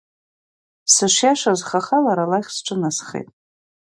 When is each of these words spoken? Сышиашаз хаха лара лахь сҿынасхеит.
Сышиашаз 0.93 1.59
хаха 1.67 1.97
лара 2.05 2.25
лахь 2.31 2.49
сҿынасхеит. 2.55 3.29